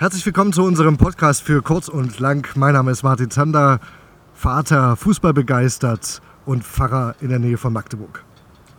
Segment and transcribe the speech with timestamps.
[0.00, 2.48] Herzlich willkommen zu unserem Podcast für kurz und lang.
[2.56, 3.80] Mein Name ist Martin Zander,
[4.32, 8.24] Vater, Fußballbegeistert und Pfarrer in der Nähe von Magdeburg.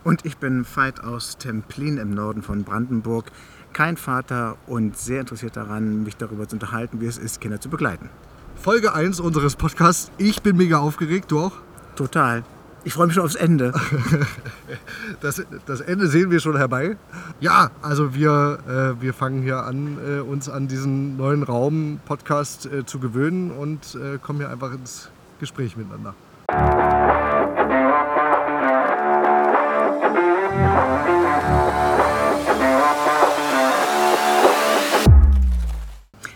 [0.02, 3.30] Und ich bin Veit aus Templin im Norden von Brandenburg.
[3.72, 7.68] Kein Vater und sehr interessiert daran, mich darüber zu unterhalten, wie es ist, Kinder zu
[7.68, 8.10] begleiten.
[8.56, 10.10] Folge 1 unseres Podcasts.
[10.18, 11.52] Ich bin mega aufgeregt, du auch?
[11.94, 12.42] Total.
[12.84, 13.72] Ich freue mich schon aufs Ende.
[15.20, 16.96] Das, das Ende sehen wir schon herbei.
[17.38, 18.58] Ja, also wir,
[18.98, 23.94] äh, wir fangen hier an, äh, uns an diesen neuen Raum-Podcast äh, zu gewöhnen und
[23.94, 26.14] äh, kommen hier einfach ins Gespräch miteinander.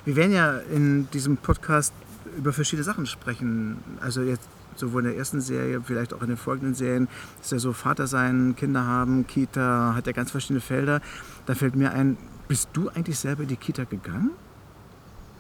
[0.05, 1.93] Wir werden ja in diesem Podcast
[2.37, 3.79] über verschiedene Sachen sprechen.
[4.01, 4.49] Also jetzt
[4.79, 7.09] sowohl in der ersten Serie, vielleicht auch in den folgenden Serien,
[7.41, 11.01] ist ja so Vater sein, Kinder haben, Kita, hat ja ganz verschiedene Felder.
[11.47, 12.17] Da fällt mir ein,
[12.49, 14.31] bist du eigentlich selber in die Kita gegangen?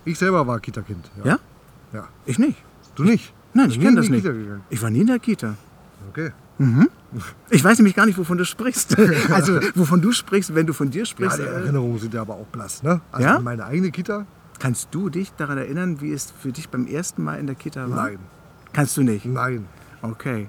[0.05, 1.11] Ich selber war Kita-Kind.
[1.25, 1.39] Ja?
[1.93, 2.09] ja.
[2.27, 2.57] Ich nicht.
[2.95, 3.33] Du nicht?
[3.55, 4.27] Nein, ich kenne in das nicht.
[4.71, 5.55] Ich war nie in der Kita.
[6.11, 6.31] Okay.
[7.51, 8.97] Ich weiß nämlich gar nicht, wovon du sprichst.
[9.31, 11.39] Also, wovon du sprichst, wenn du von dir Ja, sprichst.
[11.39, 13.01] die äh, Erinnerungen sind ja aber auch blass, ne?
[13.13, 13.41] Also Ja?
[13.41, 14.27] meine eigene Kita?
[14.59, 17.91] kannst du dich daran erinnern, wie es für dich beim ersten Mal in der Kita
[17.91, 18.05] war?
[18.07, 18.19] Nein.
[18.77, 19.25] Kannst du nicht?
[19.25, 19.67] Nein.
[20.03, 20.49] Okay.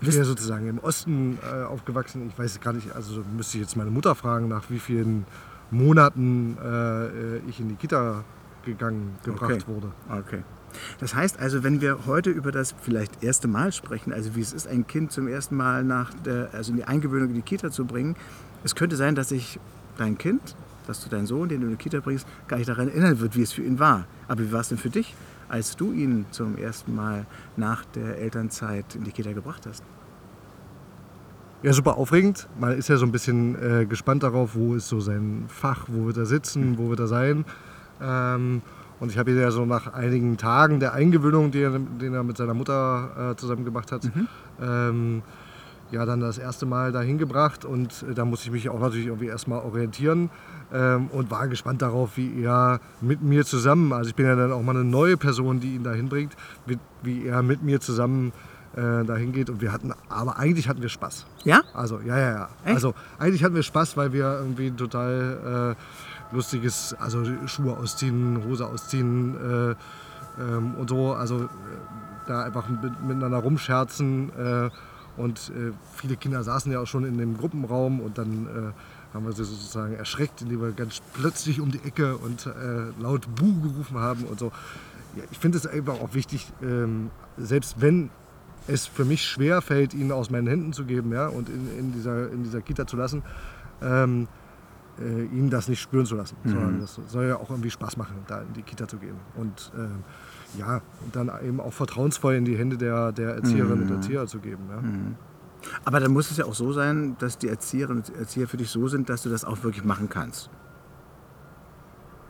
[0.00, 2.26] Ich bin ja sozusagen im Osten äh, aufgewachsen.
[2.28, 5.26] Ich weiß gar nicht, also müsste ich jetzt meine Mutter fragen, nach wie vielen
[5.70, 8.24] Monaten äh, ich in die Kita
[8.64, 9.62] gegangen, gebracht Okay.
[9.66, 9.92] wurde.
[10.10, 10.42] Okay.
[10.98, 14.54] Das heißt also, wenn wir heute über das vielleicht erste Mal sprechen, also wie es
[14.54, 17.70] ist, ein Kind zum ersten Mal nach der, also in die Eingewöhnung in die Kita
[17.70, 18.16] zu bringen,
[18.64, 19.60] es könnte sein, dass sich
[19.98, 22.88] dein Kind, dass du deinen Sohn, den du in die Kita bringst, gar nicht daran
[22.88, 24.06] erinnern wird, wie es für ihn war.
[24.26, 25.14] Aber wie war es denn für dich,
[25.48, 29.82] als du ihn zum ersten Mal nach der Elternzeit in die Kita gebracht hast?
[31.62, 32.46] Ja, super aufregend.
[32.60, 36.06] Man ist ja so ein bisschen äh, gespannt darauf, wo ist so sein Fach, wo
[36.06, 37.44] wird er sitzen, wo wird er sein.
[38.00, 38.62] Ähm,
[39.00, 42.22] und ich habe ihn ja so nach einigen Tagen der Eingewöhnung, die er, den er
[42.22, 44.08] mit seiner Mutter äh, zusammen gemacht hat,
[44.60, 45.22] ähm,
[45.90, 47.64] ja dann das erste Mal dahin gebracht.
[47.64, 50.30] Und äh, da musste ich mich auch natürlich irgendwie erstmal orientieren
[50.72, 54.52] ähm, und war gespannt darauf, wie er mit mir zusammen, also ich bin ja dann
[54.52, 58.32] auch mal eine neue Person, die ihn dahin bringt, wie, wie er mit mir zusammen
[58.76, 59.50] äh, dahin geht.
[59.50, 61.26] Und wir hatten, aber eigentlich hatten wir Spaß.
[61.44, 61.62] Ja?
[61.74, 62.48] Also, ja, ja, ja.
[62.64, 62.74] Echt?
[62.74, 65.76] Also, eigentlich hatten wir Spaß, weil wir irgendwie ein total
[66.30, 69.74] äh, lustiges, also Schuhe ausziehen, Hose ausziehen äh,
[70.40, 71.12] ähm, und so.
[71.14, 71.48] Also, äh,
[72.26, 74.30] da einfach mit, miteinander rumscherzen.
[75.18, 79.26] Und äh, viele Kinder saßen ja auch schon in dem Gruppenraum und dann äh, haben
[79.26, 83.60] wir sie sozusagen erschreckt, indem wir ganz plötzlich um die Ecke und äh, laut Buh
[83.60, 84.52] gerufen haben und so.
[85.16, 88.10] Ja, ich finde es einfach auch wichtig, ähm, selbst wenn
[88.68, 91.92] es für mich schwer fällt, ihn aus meinen Händen zu geben ja, und in, in,
[91.92, 93.22] dieser, in dieser Kita zu lassen,
[93.82, 94.28] ähm,
[95.00, 96.36] äh, ihn das nicht spüren zu lassen.
[96.44, 99.16] Sondern das soll ja auch irgendwie Spaß machen, da in die Kita zu gehen.
[99.36, 100.04] Und ähm,
[100.56, 104.38] ja, und dann eben auch vertrauensvoll in die Hände der, der Erzieherinnen und Erzieher zu
[104.38, 104.64] geben.
[104.70, 104.82] Ja.
[105.84, 108.70] Aber dann muss es ja auch so sein, dass die Erzieherinnen und Erzieher für dich
[108.70, 110.50] so sind, dass du das auch wirklich machen kannst.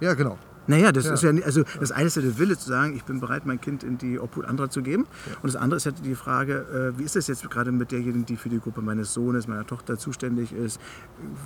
[0.01, 0.39] ja, genau.
[0.69, 1.15] Naja, das Ja.
[1.15, 3.47] ist ja nicht, also das eine ist ja der Wille zu sagen, ich bin bereit,
[3.47, 5.07] mein Kind in die Obhut anderer zu geben.
[5.43, 8.27] Und das andere ist ja die Frage, äh, wie ist das jetzt gerade mit derjenigen,
[8.27, 10.79] die für die Gruppe meines Sohnes, meiner Tochter zuständig ist?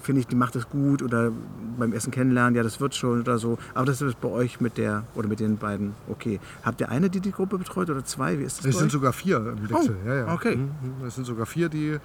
[0.03, 1.33] Finde ich, die macht das gut oder
[1.79, 3.59] beim Ersten kennenlernen, ja, das wird schon oder so.
[3.75, 6.41] Aber das ist bei euch mit der oder mit den beiden okay.
[6.65, 8.39] Habt ihr eine, die die Gruppe betreut oder zwei?
[8.39, 9.97] Wie ist das Es sind sogar vier im Wechsel.
[10.05, 10.35] Oh, ja, ja.
[10.35, 10.57] okay.
[10.57, 10.65] Mhm,
[11.01, 11.07] mhm.
[11.07, 11.99] Es sind sogar vier, die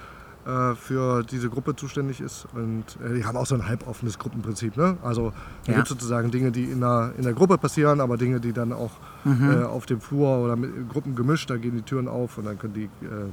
[0.47, 2.47] äh, für diese Gruppe zuständig ist.
[2.53, 4.77] Und äh, die haben auch so ein halboffenes Gruppenprinzip.
[4.77, 4.97] Ne?
[5.03, 5.33] Also
[5.67, 5.75] Ja.
[5.75, 8.91] gibt sozusagen Dinge, die in der, in der Gruppe passieren, aber Dinge, die dann auch
[9.25, 9.51] Mhm.
[9.51, 12.57] äh, auf dem Flur oder mit Gruppen gemischt, da gehen die Türen auf und dann
[12.57, 12.85] können die.
[13.05, 13.29] Äh,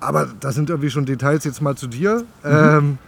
[0.00, 2.24] aber das sind irgendwie schon Details jetzt mal zu dir.
[2.42, 2.50] Mhm.
[2.50, 2.98] Ähm,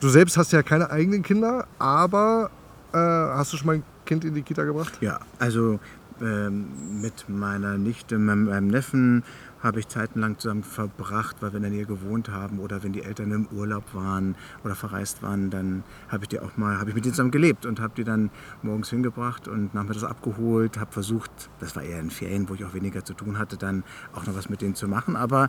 [0.00, 2.50] du selbst hast ja keine eigenen Kinder, aber
[2.92, 4.96] äh, hast du schon mal ein Kind in die Kita gebracht?
[5.00, 5.78] Ja, also
[6.22, 6.66] ähm,
[7.02, 9.22] mit meiner Nichte, meinem, meinem Neffen
[9.64, 13.02] habe ich zeitenlang zusammen verbracht, weil wir in der Nähe gewohnt haben oder wenn die
[13.02, 16.94] Eltern im Urlaub waren oder verreist waren, dann habe ich die auch mal, habe ich
[16.94, 18.30] mit denen zusammen gelebt und habe die dann
[18.62, 22.74] morgens hingebracht und nachmittags abgeholt, habe versucht, das war eher in Ferien, wo ich auch
[22.74, 23.84] weniger zu tun hatte, dann
[24.14, 25.48] auch noch was mit denen zu machen, aber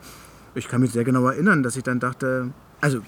[0.55, 3.01] ich kann mich sehr genau erinnern, dass ich dann dachte, also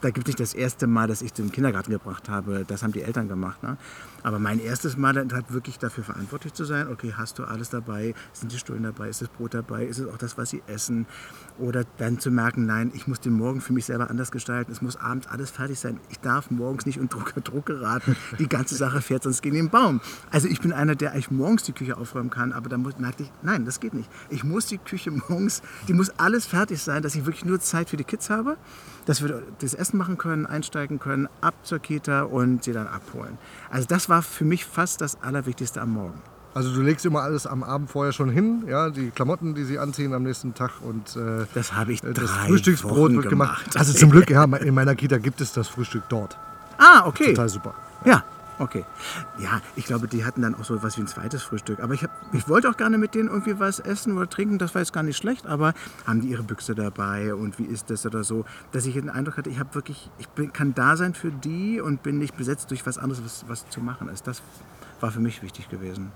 [0.00, 2.64] da gibt es nicht das erste Mal, dass ich zum Kindergarten gebracht habe.
[2.66, 3.62] Das haben die Eltern gemacht.
[3.62, 3.76] Ne?
[4.22, 6.88] Aber mein erstes Mal dann halt wirklich dafür verantwortlich zu sein.
[6.88, 8.14] Okay, hast du alles dabei?
[8.32, 9.08] Sind die Stullen dabei?
[9.08, 9.84] Ist das Brot dabei?
[9.84, 11.06] Ist es auch das, was sie essen?
[11.58, 14.72] Oder dann zu merken, nein, ich muss den Morgen für mich selber anders gestalten.
[14.72, 16.00] Es muss abends alles fertig sein.
[16.08, 18.16] Ich darf morgens nicht unter Druck, Druck geraten.
[18.38, 20.00] Die ganze Sache fährt sonst gegen den Baum.
[20.30, 22.52] Also ich bin einer, der eigentlich morgens die Küche aufräumen kann.
[22.52, 24.08] Aber dann merkte ich, nein, das geht nicht.
[24.30, 27.90] Ich muss die Küche morgens, die muss alles fertig sein, dass ich wirklich nur Zeit
[27.90, 28.56] für die Kids habe
[29.10, 32.86] dass wir das Essen Essen machen können, einsteigen können, ab zur Kita und sie dann
[32.86, 33.38] abholen.
[33.70, 36.22] Also das war für mich fast das Allerwichtigste am Morgen.
[36.54, 39.78] Also du legst immer alles am Abend vorher schon hin, ja, die Klamotten, die sie
[39.78, 43.64] anziehen am nächsten Tag und äh, Das habe ich das drei Frühstücksbrot Wochen wird gemacht.
[43.64, 43.76] gemacht.
[43.76, 46.36] Also zum Glück, ja, in meiner Kita gibt es das Frühstück dort.
[46.78, 47.34] Ah, okay.
[47.34, 47.74] Total super.
[48.04, 48.22] Ja,
[48.60, 48.84] okay.
[49.38, 51.80] Ja, ich glaube, die hatten dann auch so was wie ein zweites Frühstück.
[51.80, 54.58] Aber ich, hab, ich wollte auch gerne mit denen irgendwie was essen oder trinken.
[54.58, 55.46] Das war jetzt gar nicht schlecht.
[55.46, 55.74] Aber
[56.06, 58.44] haben die ihre Büchse dabei und wie ist das oder so?
[58.72, 61.80] Dass ich den Eindruck hatte, ich habe wirklich, ich bin, kann da sein für die
[61.80, 64.26] und bin nicht besetzt durch was anderes, was, was zu machen ist.
[64.26, 64.42] Das
[65.00, 66.12] war für mich wichtig gewesen.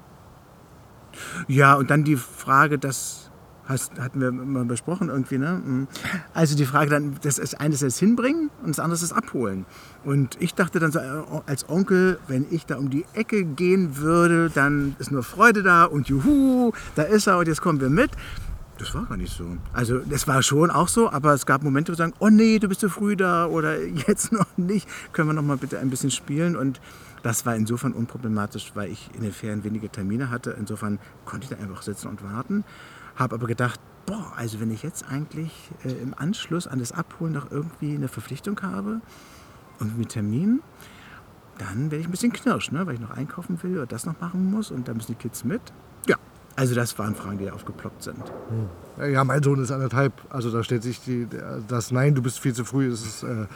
[1.49, 3.31] Ja, und dann die Frage, das
[3.67, 5.61] hast, hatten wir mal besprochen irgendwie, ne?
[5.65, 5.89] Mhm.
[6.33, 9.67] Also die Frage dann, das ist eines das Hinbringen und das andere ist Abholen.
[10.05, 13.97] Und ich dachte dann so äh, als Onkel, wenn ich da um die Ecke gehen
[13.97, 17.91] würde, dann ist nur Freude da und juhu, da ist er und jetzt kommen wir
[17.91, 18.11] mit.
[18.79, 19.45] Das war gar nicht so.
[19.73, 22.59] Also das war schon auch so, aber es gab Momente, wo sie sagen, oh nee,
[22.59, 25.91] du bist zu früh da oder jetzt noch nicht, können wir noch mal bitte ein
[25.91, 26.81] bisschen spielen und
[27.23, 30.55] das war insofern unproblematisch, weil ich in den Ferien wenige Termine hatte.
[30.59, 32.65] Insofern konnte ich da einfach sitzen und warten.
[33.17, 35.53] Habe aber gedacht, boah, also wenn ich jetzt eigentlich
[35.85, 39.01] äh, im Anschluss an das Abholen noch irgendwie eine Verpflichtung habe
[39.81, 40.61] und einen Termin,
[41.59, 42.87] dann werde ich ein bisschen knirsch, ne?
[42.87, 45.45] weil ich noch einkaufen will oder das noch machen muss und da müssen die Kids
[45.45, 45.61] mit.
[46.07, 46.17] Ja,
[46.57, 48.23] also das waren Fragen, die da aufgeploppt sind.
[48.99, 50.13] Ja, mein Sohn ist anderthalb.
[50.31, 51.27] Also da stellt sich die,
[51.69, 53.47] das Nein, du bist viel zu früh, ist, äh, äh,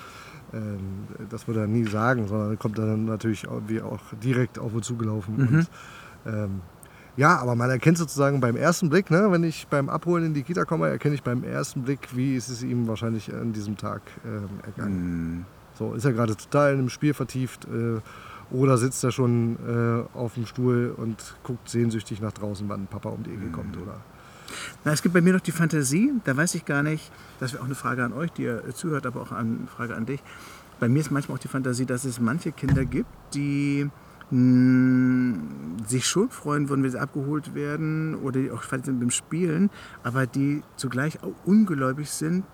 [1.28, 4.87] das würde er nie sagen, sondern kommt dann natürlich auch, wie auch direkt auf uns
[4.87, 5.37] zugelaufen.
[5.37, 5.70] Und,
[6.26, 6.60] ähm,
[7.19, 10.44] ja, aber man erkennt sozusagen beim ersten Blick, ne, wenn ich beim Abholen in die
[10.44, 14.03] Kita komme, erkenne ich beim ersten Blick, wie ist es ihm wahrscheinlich an diesem Tag
[14.25, 15.44] ähm, ergangen.
[15.76, 18.00] So, ist er gerade total in einem Spiel vertieft äh,
[18.55, 23.09] oder sitzt er schon äh, auf dem Stuhl und guckt sehnsüchtig nach draußen, wann Papa
[23.09, 23.97] um die Ecke kommt, oder?
[24.85, 27.11] Na, es gibt bei mir noch die Fantasie, da weiß ich gar nicht,
[27.41, 29.97] das wäre auch eine Frage an euch, die ihr äh, zuhört, aber auch eine Frage
[29.97, 30.23] an dich.
[30.79, 33.91] Bei mir ist manchmal auch die Fantasie, dass es manche Kinder gibt, die
[34.31, 35.39] mh,
[35.87, 39.71] sich schon freuen würden, wenn sie abgeholt werden oder auch fertig sind beim Spielen,
[40.03, 42.45] aber die zugleich auch ungläubig sind,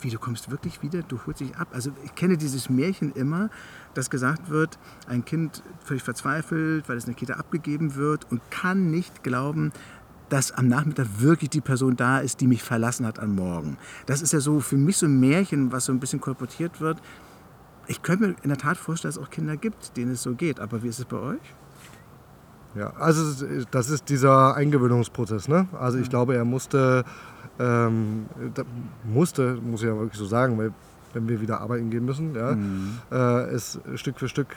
[0.00, 1.68] wie du kommst wirklich wieder, du holst dich ab.
[1.72, 3.50] Also ich kenne dieses Märchen immer,
[3.94, 8.40] dass gesagt wird, ein Kind völlig verzweifelt, weil es in der Kita abgegeben wird und
[8.50, 9.72] kann nicht glauben,
[10.28, 13.76] dass am Nachmittag wirklich die Person da ist, die mich verlassen hat am Morgen.
[14.06, 16.98] Das ist ja so für mich so ein Märchen, was so ein bisschen kolportiert wird.
[17.92, 20.34] Ich könnte mir in der Tat vorstellen, dass es auch Kinder gibt, denen es so
[20.34, 20.60] geht.
[20.60, 21.42] Aber wie ist es bei euch?
[22.74, 25.46] Ja, also das ist dieser Eingewöhnungsprozess.
[25.46, 25.66] Ne?
[25.78, 27.04] Also ich glaube, er musste,
[27.58, 28.24] ähm,
[29.04, 30.72] musste, muss ich ja wirklich so sagen, weil
[31.12, 32.56] wenn wir wieder arbeiten gehen müssen, ja,
[33.10, 34.56] äh, es Stück für Stück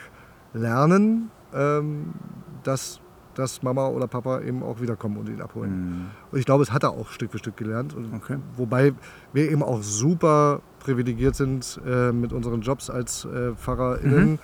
[0.54, 2.14] lernen, ähm,
[2.62, 3.00] dass,
[3.36, 6.10] dass Mama oder Papa eben auch wiederkommen und ihn abholen.
[6.32, 7.94] Und ich glaube, es hat er auch Stück für Stück gelernt.
[8.16, 8.38] Okay.
[8.56, 8.94] Wobei
[9.32, 14.38] wir eben auch super privilegiert sind äh, mit unseren Jobs als äh, PfarrerInnen,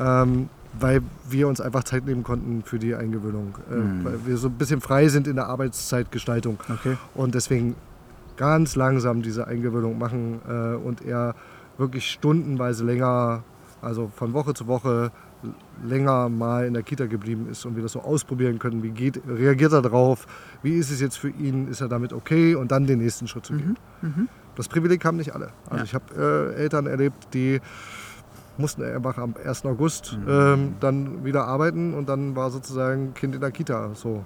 [0.00, 0.48] ähm,
[0.80, 3.58] weil wir uns einfach Zeit nehmen konnten für die Eingewöhnung.
[3.70, 6.58] Äh, Weil wir so ein bisschen frei sind in der Arbeitszeitgestaltung.
[6.68, 6.96] Okay.
[7.14, 7.76] Und deswegen
[8.36, 11.34] ganz langsam diese Eingewöhnung machen äh, und er
[11.78, 13.44] wirklich stundenweise länger,
[13.82, 15.12] also von Woche zu Woche
[15.84, 19.20] länger mal in der Kita geblieben ist und wir das so ausprobieren können, wie geht,
[19.26, 20.26] reagiert er darauf,
[20.62, 23.46] wie ist es jetzt für ihn, ist er damit okay und dann den nächsten Schritt
[23.46, 23.76] zu gehen.
[24.54, 25.50] Das Privileg haben nicht alle.
[25.66, 25.84] Also Ja.
[25.84, 27.60] ich habe äh, Eltern erlebt, die
[28.58, 29.64] mussten einfach am 1.
[29.64, 34.24] August ähm, dann wieder arbeiten und dann war sozusagen Kind in der Kita so.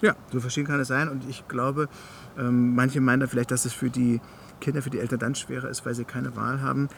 [0.00, 1.08] Ja, so verschieden kann es sein.
[1.08, 1.88] Und ich glaube,
[2.38, 4.20] ähm, manche meinen da vielleicht, dass es für die
[4.60, 6.88] Kinder, für die Eltern dann schwerer ist, weil sie keine Wahl haben.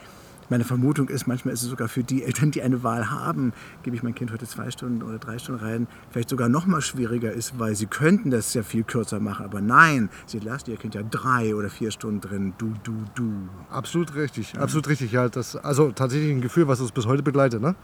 [0.51, 3.53] Meine Vermutung ist, manchmal ist es sogar für die Eltern, die eine Wahl haben,
[3.85, 6.81] gebe ich mein Kind heute zwei Stunden oder drei Stunden rein, vielleicht sogar noch mal
[6.81, 9.45] schwieriger ist, weil sie könnten das ja viel kürzer machen.
[9.45, 12.53] Aber nein, sie lassen ihr Kind ja drei oder vier Stunden drin.
[12.59, 13.33] Du, du, du.
[13.71, 15.13] Absolut richtig, absolut richtig.
[15.13, 17.63] Ja, das, also tatsächlich ein Gefühl, was uns bis heute begleitet.
[17.63, 17.77] Ne?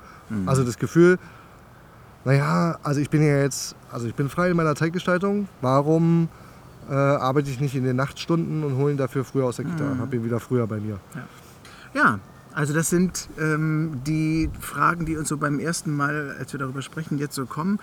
[0.44, 1.18] Also das Gefühl,
[2.24, 5.46] naja, also ich bin ja jetzt, also ich bin frei in meiner Zeitgestaltung.
[5.60, 6.28] Warum
[6.90, 9.84] äh, arbeite ich nicht in den Nachtstunden und hole ihn dafür früher aus der Kita?
[10.00, 10.98] Habe ihn wieder früher bei mir.
[11.94, 12.18] Ja,
[12.56, 16.80] also das sind ähm, die Fragen, die uns so beim ersten Mal, als wir darüber
[16.80, 17.78] sprechen, jetzt so kommen.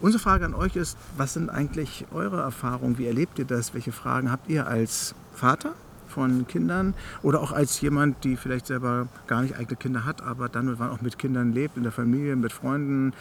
[0.00, 2.98] Unsere Frage an euch ist, was sind eigentlich eure Erfahrungen?
[2.98, 3.74] Wie erlebt ihr das?
[3.74, 5.72] Welche Fragen habt ihr als Vater
[6.08, 10.48] von Kindern oder auch als jemand, die vielleicht selber gar nicht eigene Kinder hat, aber
[10.48, 13.12] dann und wann auch mit Kindern lebt, in der Familie, mit Freunden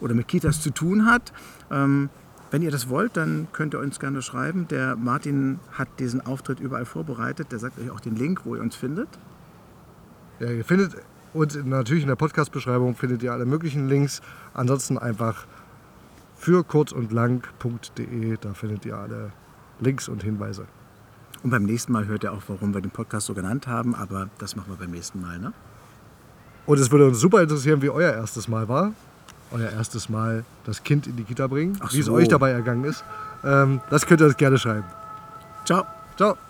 [0.00, 1.32] oder mit Kitas zu tun hat?
[1.70, 2.10] Ähm,
[2.50, 4.68] wenn ihr das wollt, dann könnt ihr uns gerne schreiben.
[4.68, 7.52] Der Martin hat diesen Auftritt überall vorbereitet.
[7.52, 9.08] Der sagt euch auch den Link, wo ihr uns findet.
[10.40, 10.96] Ja, ihr findet
[11.32, 14.20] und natürlich in der Podcast-Beschreibung findet ihr alle möglichen Links.
[14.54, 15.46] Ansonsten einfach
[16.36, 19.32] für kurz und lang.de, da findet ihr alle
[19.78, 20.66] Links und Hinweise.
[21.42, 24.28] Und beim nächsten Mal hört ihr auch, warum wir den Podcast so genannt haben, aber
[24.38, 25.38] das machen wir beim nächsten Mal.
[25.38, 25.52] Ne?
[26.66, 28.92] Und es würde uns super interessieren, wie euer erstes Mal war.
[29.52, 32.12] Euer erstes Mal das Kind in die Kita bringen, Ach wie es so.
[32.12, 33.04] euch dabei ergangen ist.
[33.42, 34.84] Ähm, das könnt ihr uns gerne schreiben.
[35.64, 35.84] Ciao.
[36.16, 36.49] Ciao.